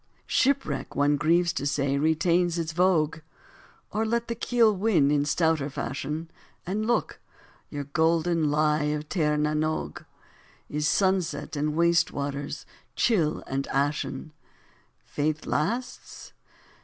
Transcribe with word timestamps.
Shipwreck, 0.25 0.95
one 0.95 1.15
grieves 1.15 1.53
to 1.53 1.67
say, 1.67 1.95
retains 1.99 2.57
its 2.57 2.71
vogue: 2.71 3.19
Or 3.91 4.03
let 4.03 4.29
the 4.29 4.33
keel 4.33 4.75
win 4.75 5.09
on 5.11 5.11
in 5.11 5.25
stouter 5.25 5.69
fashion, 5.69 6.31
And 6.65 6.87
look! 6.87 7.19
your 7.69 7.83
golden 7.83 8.49
lie 8.49 8.85
of 8.85 9.07
Tir 9.09 9.37
na 9.37 9.53
n'Og 9.53 10.03
Is 10.67 10.87
sunset 10.87 11.55
and 11.55 11.75
waste 11.75 12.11
waters, 12.11 12.65
chill 12.95 13.43
and 13.45 13.67
ashen 13.67 14.33
Faith 15.05 15.45
lasts? 15.45 16.33